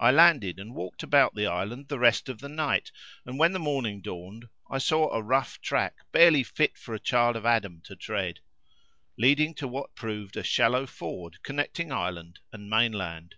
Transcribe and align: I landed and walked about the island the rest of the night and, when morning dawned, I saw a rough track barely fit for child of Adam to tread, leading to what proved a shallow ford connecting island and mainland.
I 0.00 0.10
landed 0.10 0.58
and 0.58 0.74
walked 0.74 1.02
about 1.02 1.34
the 1.34 1.46
island 1.46 1.88
the 1.88 1.98
rest 1.98 2.30
of 2.30 2.38
the 2.38 2.48
night 2.48 2.90
and, 3.26 3.38
when 3.38 3.52
morning 3.52 4.00
dawned, 4.00 4.46
I 4.70 4.78
saw 4.78 5.10
a 5.10 5.20
rough 5.22 5.60
track 5.60 5.96
barely 6.12 6.42
fit 6.42 6.78
for 6.78 6.96
child 6.98 7.36
of 7.36 7.44
Adam 7.44 7.82
to 7.82 7.94
tread, 7.94 8.40
leading 9.18 9.52
to 9.56 9.68
what 9.68 9.94
proved 9.94 10.38
a 10.38 10.42
shallow 10.42 10.86
ford 10.86 11.42
connecting 11.42 11.92
island 11.92 12.38
and 12.54 12.70
mainland. 12.70 13.34